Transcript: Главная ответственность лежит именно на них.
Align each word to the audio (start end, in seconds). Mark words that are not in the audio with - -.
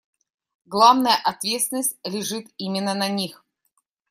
Главная 0.65 1.13
ответственность 1.15 1.95
лежит 2.03 2.51
именно 2.57 2.95
на 2.95 3.07
них. 3.07 3.45